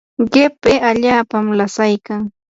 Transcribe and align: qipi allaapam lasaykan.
qipi 0.33 0.73
allaapam 0.89 1.45
lasaykan. 1.59 2.21